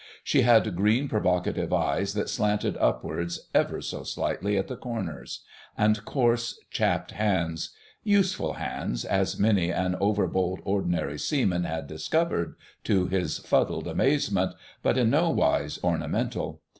[0.23, 5.43] She had green, provocative eyes that slanted upwards ever so slightly at the corners,
[5.77, 13.37] and coarse, chapped hands—useful hands, as many an overbold Ordinary Seaman had discovered to his
[13.37, 16.61] fuddled amazement, but in no wise ornamental.